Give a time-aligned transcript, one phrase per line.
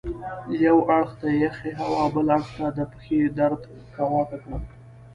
[0.63, 3.61] یوه اړخ ته یخې هوا او بل اړخ ته د پښې درد
[3.95, 4.63] کاواکه کړم.